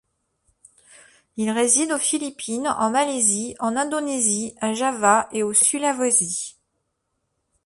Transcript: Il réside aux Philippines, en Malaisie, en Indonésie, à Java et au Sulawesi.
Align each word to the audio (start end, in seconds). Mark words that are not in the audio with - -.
Il 1.37 1.51
réside 1.51 1.91
aux 1.91 1.99
Philippines, 1.99 2.67
en 2.75 2.89
Malaisie, 2.89 3.55
en 3.59 3.75
Indonésie, 3.75 4.55
à 4.59 4.73
Java 4.73 5.29
et 5.31 5.43
au 5.43 5.53
Sulawesi. 5.53 6.57